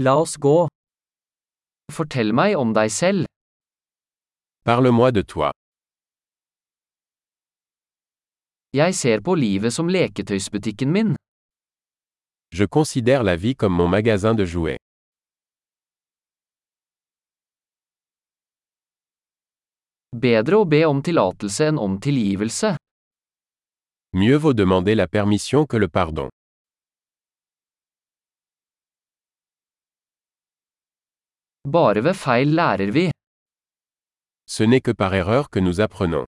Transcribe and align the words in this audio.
La 0.00 0.14
oss 0.14 0.36
gå. 0.38 0.68
Fortell 1.90 2.28
meg 2.30 2.52
om 2.54 2.70
deg 2.70 2.92
selv. 2.94 3.26
Parle-moi 4.62 5.08
de 5.10 5.24
toi. 5.26 5.50
Jeg 8.78 8.94
ser 8.94 9.24
på 9.26 9.34
livet 9.34 9.74
som 9.74 9.90
leketøysbutikken 9.90 10.94
min. 10.94 11.10
Je 12.54 12.70
considère 12.70 13.26
la 13.26 13.34
vie 13.34 13.56
comme 13.56 13.74
mon 13.74 13.90
magasin 13.90 14.38
de 14.38 14.46
jouets. 14.46 14.78
Bedre 20.14 20.62
å 20.62 20.64
be 20.64 20.84
om 20.86 21.02
tillatelse 21.02 21.72
enn 21.72 21.82
om 21.82 21.98
tilgivelse. 21.98 22.76
Mieux 24.14 24.38
vaut 24.38 24.54
demander 24.54 24.94
la 24.94 25.08
permission 25.08 25.66
que 25.66 25.76
le 25.76 25.88
pardon. 25.88 26.30
Bare 31.64 32.00
ved 32.04 32.14
feil 32.14 32.54
lærer 32.54 32.90
vi. 32.92 33.10
Ce 34.46 34.62
n'est 34.64 34.80
que 34.80 34.92
par 34.94 35.14
erreur 35.14 35.50
que 35.50 35.60
nous 35.60 35.80
apprenons. 35.80 36.26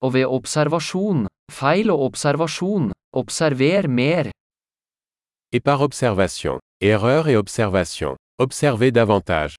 Og 0.00 0.12
ved 0.14 0.24
observasjon, 0.38 1.26
feil 1.50 1.90
og 1.90 2.00
observasjon, 2.08 2.92
observer 3.12 3.88
mer. 3.88 4.30
Et 5.52 5.60
par 5.64 5.80
observation. 5.80 6.60
Erreur 6.80 7.26
et 7.26 7.36
observation. 7.36 8.16
Observez 8.38 8.92
davantage. 8.92 9.56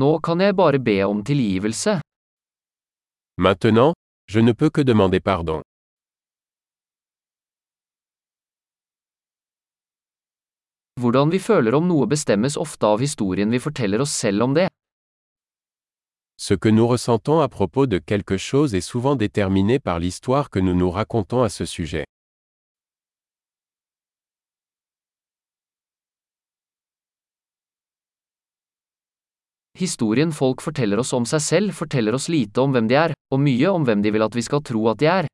Nå 0.00 0.18
kan 0.26 0.40
jeg 0.40 0.56
bare 0.56 0.80
be 0.88 0.96
om 1.06 1.22
tilgivelse. 1.24 2.00
Maintenant, 3.36 3.94
je 4.26 4.38
ne 4.40 4.52
peux 4.52 4.70
que 4.70 4.80
demander 4.80 5.18
pardon. 5.20 5.62
Hvordan 11.00 11.30
vi 11.30 11.40
føler 11.42 11.74
om 11.74 11.88
noe 11.88 12.06
bestemmes 12.06 12.54
ofte 12.56 12.86
av 12.86 13.02
historien 13.02 13.50
vi 13.50 13.58
forteller 13.58 14.00
oss 14.00 14.14
selv 14.14 14.46
om 14.46 14.54
det. 14.54 14.68
Ce 16.38 16.54
que 16.54 16.68
nous 16.68 16.86
ressentons 16.86 17.40
à 17.40 17.48
propos 17.48 17.86
de 17.86 17.98
quelque 17.98 18.36
chose 18.36 18.74
est 18.74 18.80
souvent 18.92 19.16
déterminé 19.16 19.80
par 19.80 19.98
l'histoire 19.98 20.48
que 20.48 20.60
nous 20.60 20.74
nous 20.74 20.90
racontons 20.92 21.42
à 21.42 21.48
ce 21.48 21.64
sujet. 21.64 22.04
Historien 29.76 30.30
folk 30.30 30.60
forteller 30.62 31.00
oss 31.02 31.12
om 31.16 31.24
seg 31.26 31.40
selv 31.42 31.74
forteller 31.74 32.14
oss 32.14 32.28
lite 32.30 32.62
om 32.62 32.70
hvem 32.70 32.86
de 32.86 32.94
er, 32.94 33.14
og 33.34 33.40
mye 33.42 33.70
om 33.74 33.82
hvem 33.82 34.04
de 34.04 34.12
vil 34.14 34.22
at 34.22 34.36
vi 34.38 34.42
skal 34.46 34.62
tro 34.62 34.86
at 34.92 35.00
de 35.00 35.08
er. 35.10 35.26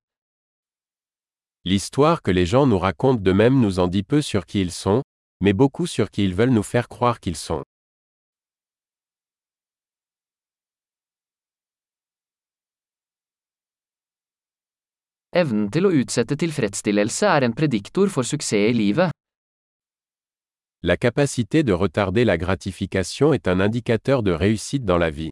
L'histoire 1.69 2.22
que 2.22 2.32
les 2.32 2.47
gens 2.47 2.66
nous 2.66 2.78
racontent 2.78 3.20
d'eux-mêmes 3.20 3.60
nous 3.60 3.78
en 3.78 3.86
dit 3.86 4.02
peu 4.02 4.22
sur 4.22 4.47
qui 4.47 4.62
ils 4.62 4.72
sont, 4.72 5.02
mais 5.42 5.52
beaucoup 5.52 5.86
sur 5.86 6.10
qui 6.10 6.24
ils 6.24 6.34
veulent 6.34 6.56
nous 6.56 6.62
faire 6.62 6.88
croire 6.88 7.20
qu'ils 7.20 7.36
sont. 7.36 7.62
Evnen 15.36 15.69
til 15.70 15.84
å 15.86 15.92
utsette 15.94 16.34
tilfredsstillelse 16.41 17.28
er 17.28 17.44
en 17.44 17.52
prediktor 17.52 18.08
for 18.08 18.25
suksess 18.25 18.72
i 18.72 18.75
livet. 18.75 19.12
La 20.82 20.96
capacité 20.96 21.62
de 21.62 21.74
retarder 21.74 22.24
la 22.24 22.38
gratification 22.38 23.34
est 23.34 23.48
un 23.48 23.60
indicateur 23.60 24.22
de 24.22 24.32
réussite 24.32 24.86
dans 24.86 24.96
la 24.96 25.10
vie. 25.10 25.28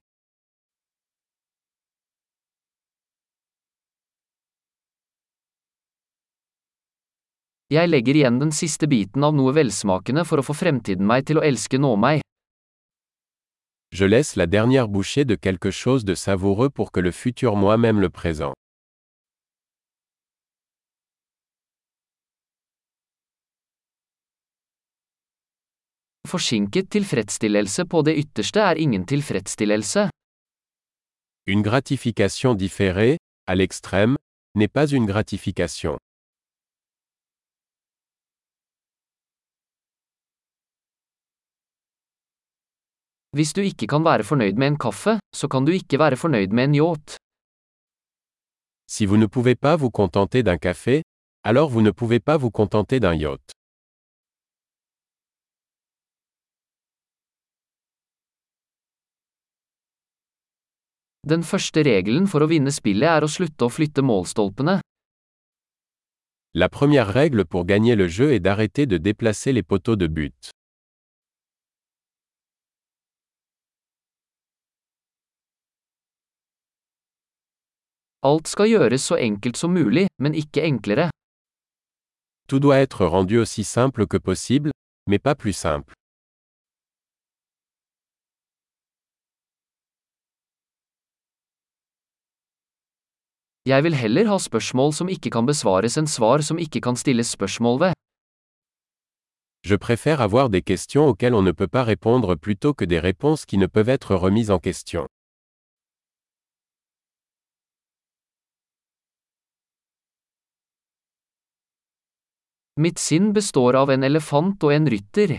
Jeg 7.70 7.88
legger 7.88 8.20
igjen 8.20 8.36
den 8.41 8.52
siste 8.52 8.84
biten 8.92 9.25
av 9.25 9.32
noe 9.32 9.56
velsmakende 9.56 10.26
for 10.28 10.41
å 10.41 10.44
få 10.44 10.53
fremtiden 10.53 11.08
meg 11.08 11.25
til 11.25 11.41
å 11.41 11.47
elske 11.48 11.81
nå 11.81 11.97
meg. 11.97 12.20
Je 13.92 14.04
laisse 14.04 14.37
la 14.37 14.47
dernière 14.47 14.88
bouchée 14.88 15.25
de 15.25 15.34
quelque 15.34 15.70
chose 15.70 16.04
de 16.04 16.14
savoureux 16.14 16.69
pour 16.69 16.92
que 16.92 17.00
le 17.00 17.10
futur 17.10 17.56
moi-même 17.56 18.00
le 18.00 18.10
présent. 18.10 18.53
Forsinket 26.28 26.91
tilfredsstillelse 26.93 27.84
på 27.89 28.03
det 28.06 28.15
ytterste 28.22 28.61
er 28.61 28.77
ingen 28.84 29.06
tilfredsstillelse. 29.06 30.09
Une 31.47 31.62
gratification 31.62 32.55
différée, 32.55 33.16
à 33.47 33.55
l'extrême, 33.55 34.16
n'est 34.55 34.72
pas 34.78 34.87
une 34.93 35.06
gratification. 35.06 35.97
Hvis 43.37 43.53
du 43.56 43.61
ikke 43.61 43.87
kan 43.87 44.05
være 44.05 44.25
fornøyd 44.25 44.56
med 44.61 44.67
en 44.67 44.78
kaffe, 44.78 45.19
så 45.34 45.49
kan 45.49 45.65
du 45.65 45.72
ikke 45.72 45.99
være 45.99 46.17
fornøyd 46.17 46.49
med 46.56 46.65
en 46.65 46.75
yacht. 46.75 47.17
Si 48.91 49.05
vous 49.06 49.21
ne 49.21 49.28
pouvez 49.28 49.55
pas 49.55 49.77
vous 49.77 49.91
contenter 50.00 50.43
d'un 50.43 50.59
café, 50.59 51.03
alors 51.44 51.69
vous 51.71 51.83
ne 51.83 51.91
pouvez 51.93 52.21
pas 52.21 52.37
vous 52.37 52.50
contenter 52.50 53.00
d'un 53.00 53.15
yacht. 53.15 53.57
Den 61.28 61.43
første 61.44 61.83
regelen 61.84 62.25
for 62.25 62.41
å 62.41 62.47
vinne 62.49 62.72
spillet 62.72 63.05
er 63.05 63.25
å 63.27 63.28
slutte 63.28 63.66
å 63.66 63.72
flytte 63.72 64.00
målstolpene. 64.00 64.78
La 66.55 66.69
première 66.72 67.12
règle 67.12 67.44
pour 67.44 67.66
gagner 67.69 67.97
le 67.97 68.06
jeu 68.09 68.33
est 68.33 68.41
d'arrêter 68.41 68.87
de 68.87 68.97
déplacer 68.97 69.53
les 69.53 69.62
poteaux 69.62 69.97
de 69.97 70.06
but. 70.06 70.50
Alt 78.25 78.49
skal 78.49 78.72
gjøres 78.72 79.05
så 79.05 79.21
enkelt 79.21 79.61
som 79.61 79.77
mulig, 79.77 80.09
men 80.19 80.33
ikke 80.33 80.65
enklere. 80.65 81.11
Tout 82.49 82.59
doit 82.59 82.81
être 82.81 83.05
rendu 83.05 83.37
aussi 83.38 83.65
simple 83.65 84.06
que 84.06 84.17
possible, 84.17 84.72
mais 85.06 85.19
pas 85.19 85.34
plus 85.34 85.53
simple. 85.53 85.93
Jeg 93.69 93.84
vil 93.84 93.95
heller 93.95 94.25
ha 94.31 94.37
spørsmål 94.41 94.95
som 94.97 95.09
ikke 95.12 95.31
kan 95.34 95.45
besvares 95.45 95.99
enn 96.01 96.06
svar 96.09 96.41
som 96.47 96.56
ikke 96.56 96.81
kan 96.81 96.97
stilles 96.97 97.29
spørsmål 97.37 97.81
ved. 97.83 97.93
Je 99.62 99.77
préfère 99.77 100.23
avoir 100.23 100.49
des 100.49 100.62
questions 100.62 101.05
auxquelles 101.11 101.34
on 101.34 101.43
ne 101.43 101.53
peut 101.53 101.69
pas 101.69 101.84
répondre 101.84 102.37
plutôt 102.37 102.73
que 102.73 102.87
des 102.87 102.99
réponses 102.99 103.45
qui 103.45 103.59
ne 103.59 103.67
peuvent 103.67 103.91
être 103.91 104.15
remises 104.15 104.51
en 104.51 104.59
question. 104.59 105.06
Mitt 112.77 112.99
sinn 112.99 113.33
består 113.35 113.77
av 113.77 113.91
en 113.91 114.03
elefant 114.03 114.65
og 114.65 114.73
en 114.73 114.87
rytter. 114.87 115.39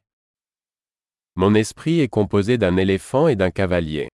Mon 1.36 1.56
esprit 1.56 2.02
est 2.02 2.10
composé 2.10 2.58
d'un 2.60 2.78
éléphant 2.78 3.28
et 3.28 3.36
d'un 3.36 3.50
cavalier. 3.50 4.10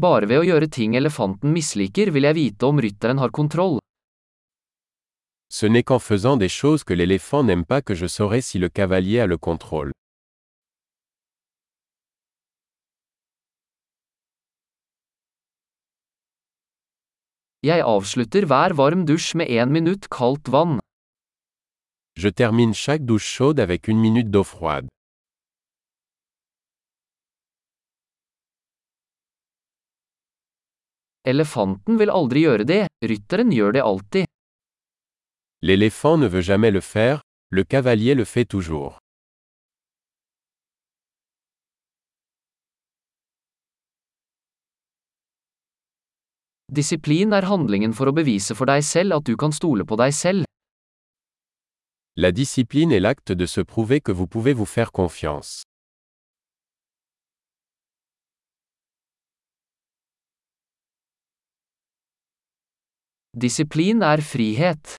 Bare 0.00 0.24
ved 0.30 0.40
å 0.40 0.44
gjøre 0.48 0.68
ting 0.72 0.94
elefanten 0.96 1.50
misliker 1.52 2.08
vil 2.14 2.24
jeg 2.24 2.36
vite 2.38 2.68
om 2.70 2.78
rytteren 2.80 3.18
har 3.20 3.32
kontroll. 3.36 3.76
Ce 5.52 5.66
n'est 5.66 5.82
qu'en 5.82 5.98
faisant 5.98 6.38
des 6.38 6.48
choses 6.48 6.84
que 6.84 6.94
l'éléphant 6.94 7.42
n'aime 7.42 7.66
pas 7.66 7.82
que 7.82 7.94
je 7.94 8.06
saurai 8.06 8.40
si 8.40 8.58
le 8.58 8.70
cavalier 8.70 9.20
a 9.20 9.26
le 9.26 9.36
contrôle. 9.36 9.92
Jeg 17.62 17.84
avslutter 17.84 18.46
hver 18.48 18.72
varm 18.72 19.04
dusj 19.04 19.34
med 19.36 19.50
én 19.52 19.68
minutt 19.68 20.08
kaldt 20.08 20.48
vann. 20.48 20.78
Je 22.16 22.30
termine 22.30 22.72
chaque 22.72 23.04
douche 23.04 23.28
chaude 23.36 23.60
avec 23.60 23.88
une 23.88 24.00
minute 24.00 24.30
d'eau 24.30 24.44
froide. 24.44 24.88
Elefanten 31.30 31.98
vil 32.00 32.10
aldri 32.10 32.42
gjøre 32.46 32.64
det, 32.66 32.82
rytteren 33.06 33.52
gjør 33.54 33.76
det 33.76 33.82
alltid. 33.86 34.26
L'éléphant 35.62 36.16
ne 36.18 36.26
veut 36.26 36.42
jamais 36.42 36.72
le 36.72 36.80
faire, 36.80 37.20
le 37.50 37.62
cavalier 37.64 38.14
le 38.14 38.24
fait 38.24 38.44
toujours. 38.44 38.98
Disiplin 46.70 47.32
er 47.34 47.48
handlingen 47.50 47.92
for 47.92 48.06
å 48.10 48.14
bevise 48.14 48.54
for 48.54 48.70
deg 48.70 48.84
selv 48.86 49.16
at 49.18 49.26
du 49.26 49.34
kan 49.36 49.50
stole 49.50 49.82
på 49.82 49.98
deg 49.98 50.14
selv. 50.14 50.46
La 52.16 52.30
discipline 52.30 52.92
est 52.92 53.00
l'acte 53.00 53.32
de 53.32 53.46
se 53.46 53.60
prouver 53.60 54.00
que 54.00 54.12
vous 54.12 54.26
pouvez 54.26 54.54
vous 54.54 54.66
faire 54.66 54.92
confiance. 54.92 55.64
Disiplin 63.40 64.02
er 64.02 64.20
frihet. 64.20 64.96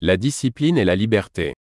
La 0.00 0.16
discipline 0.16 0.78
est 0.78 0.84
la 0.84 0.96
liberté. 0.96 1.52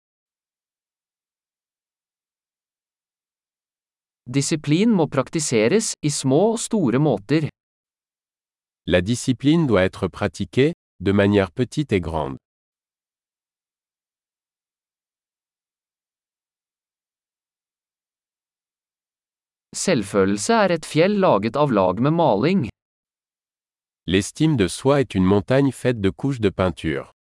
Disiplin 4.24 4.88
må 4.88 5.04
praktiseres, 5.16 5.90
i 6.00 6.08
små 6.08 6.38
og 6.54 6.58
store 6.64 7.02
måter. 7.02 7.50
La 8.86 9.02
discipline 9.02 9.66
doit 9.66 9.84
être 9.84 10.08
pratiquée, 10.08 10.72
de 10.98 11.12
manière 11.12 11.52
petite 11.52 11.92
et 11.92 12.00
grande. 12.00 12.38
Selvfølelse 19.76 20.52
er 20.64 20.78
et 20.80 20.86
fjell 20.86 21.20
laget 21.20 21.56
av 21.56 21.68
lag 21.70 22.00
med 22.00 22.16
maling. 22.16 22.70
L'estime 24.12 24.56
de 24.56 24.66
soi 24.66 25.00
est 25.00 25.14
une 25.14 25.24
montagne 25.24 25.70
faite 25.70 26.00
de 26.00 26.10
couches 26.10 26.40
de 26.40 26.50
peinture. 26.50 27.12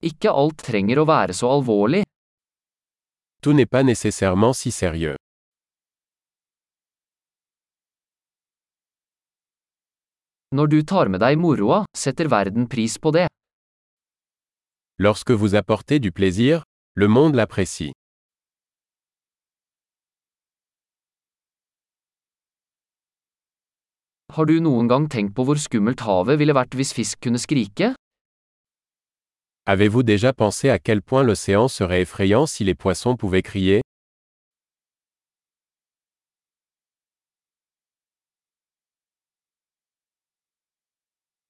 Ikke 0.00 0.30
alt 0.32 0.62
trenger 0.64 1.02
å 1.02 1.04
være 1.04 1.36
så 1.36 1.50
alvorlig. 1.52 2.00
Tout 3.42 3.52
n'est 3.52 3.68
pas 3.68 3.82
nécessairement 3.84 4.54
si 4.56 4.70
sérieux. 4.72 5.18
Når 10.56 10.66
du 10.72 10.78
tar 10.82 11.12
med 11.12 11.20
deg 11.20 11.36
moroa, 11.36 11.82
setter 11.92 12.32
verden 12.32 12.64
pris 12.72 12.96
på 12.96 13.12
det. 13.12 13.26
Lorsque 14.96 15.36
vous 15.36 15.54
apportez 15.54 16.00
du 16.00 16.10
plaisir, 16.10 16.64
le 16.94 17.08
monde 17.08 17.34
l'apprécie. 17.34 17.92
Har 24.34 24.48
du 24.50 24.56
noen 24.58 24.88
gang 24.90 25.04
tenkt 25.06 25.30
på 25.36 25.44
hvor 25.46 25.58
skummelt 25.62 26.00
havet 26.02 26.40
ville 26.40 26.54
vært 26.56 26.72
hvis 26.74 26.90
fisk 26.90 27.20
kunne 27.22 27.38
skrike? 27.38 27.92
Avez-vous 29.70 30.02
déjà 30.02 30.32
pensé 30.32 30.70
à 30.70 30.80
quel 30.80 31.02
point 31.02 31.22
l'océan 31.22 31.68
serait 31.68 32.02
effrayant 32.02 32.44
si 32.44 32.64
les 32.64 32.74
poissons 32.74 33.14
pouvaient 33.14 33.46
crier? 33.46 33.80